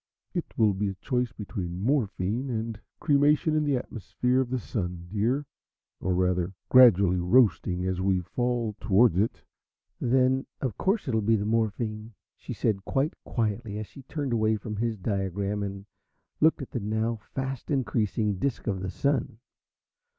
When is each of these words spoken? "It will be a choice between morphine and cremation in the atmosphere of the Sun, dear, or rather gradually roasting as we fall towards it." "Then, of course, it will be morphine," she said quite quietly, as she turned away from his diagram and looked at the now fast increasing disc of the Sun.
"It 0.33 0.57
will 0.57 0.73
be 0.73 0.89
a 0.89 0.95
choice 0.95 1.31
between 1.31 1.83
morphine 1.83 2.49
and 2.49 2.79
cremation 2.99 3.55
in 3.55 3.63
the 3.65 3.77
atmosphere 3.77 4.41
of 4.41 4.49
the 4.49 4.57
Sun, 4.57 5.09
dear, 5.11 5.45
or 5.99 6.15
rather 6.15 6.55
gradually 6.69 7.19
roasting 7.19 7.85
as 7.85 8.01
we 8.01 8.21
fall 8.21 8.75
towards 8.79 9.15
it." 9.19 9.43
"Then, 9.99 10.47
of 10.59 10.75
course, 10.75 11.07
it 11.07 11.13
will 11.13 11.21
be 11.21 11.37
morphine," 11.37 12.15
she 12.35 12.51
said 12.51 12.83
quite 12.83 13.13
quietly, 13.23 13.77
as 13.77 13.85
she 13.85 14.01
turned 14.01 14.33
away 14.33 14.55
from 14.55 14.75
his 14.77 14.97
diagram 14.97 15.61
and 15.61 15.85
looked 16.39 16.63
at 16.63 16.71
the 16.71 16.79
now 16.79 17.17
fast 17.35 17.69
increasing 17.69 18.39
disc 18.39 18.65
of 18.65 18.79
the 18.81 18.89
Sun. 18.89 19.37